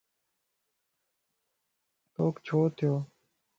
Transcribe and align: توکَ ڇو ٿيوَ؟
توکَ 2.13 2.35
ڇو 2.45 2.57
ٿيوَ؟ 2.77 2.93